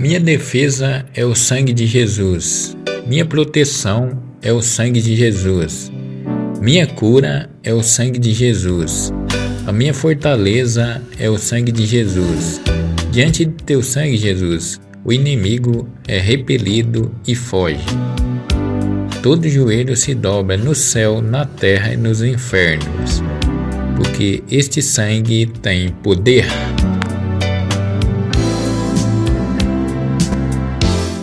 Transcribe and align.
Minha 0.00 0.18
defesa 0.18 1.04
é 1.14 1.26
o 1.26 1.34
sangue 1.34 1.74
de 1.74 1.86
Jesus. 1.86 2.74
Minha 3.06 3.26
proteção 3.26 4.18
é 4.40 4.50
o 4.50 4.62
sangue 4.62 4.98
de 4.98 5.14
Jesus. 5.14 5.92
Minha 6.58 6.86
cura 6.86 7.50
é 7.62 7.74
o 7.74 7.82
sangue 7.82 8.18
de 8.18 8.32
Jesus. 8.32 9.12
A 9.66 9.72
minha 9.72 9.92
fortaleza 9.92 11.02
é 11.18 11.28
o 11.28 11.36
sangue 11.36 11.70
de 11.70 11.84
Jesus. 11.84 12.62
Diante 13.12 13.44
de 13.44 13.52
teu 13.62 13.82
sangue, 13.82 14.16
Jesus, 14.16 14.80
o 15.04 15.12
inimigo 15.12 15.86
é 16.08 16.18
repelido 16.18 17.14
e 17.26 17.34
foge. 17.34 17.84
Todo 19.22 19.50
joelho 19.50 19.94
se 19.98 20.14
dobra 20.14 20.56
no 20.56 20.74
céu, 20.74 21.20
na 21.20 21.44
terra 21.44 21.92
e 21.92 21.98
nos 21.98 22.22
infernos, 22.22 23.22
porque 23.98 24.42
este 24.50 24.80
sangue 24.80 25.44
tem 25.60 25.90
poder. 25.90 26.46